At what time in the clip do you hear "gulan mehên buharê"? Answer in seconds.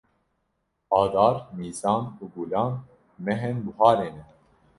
2.33-4.09